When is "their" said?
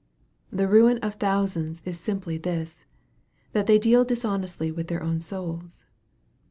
4.87-5.03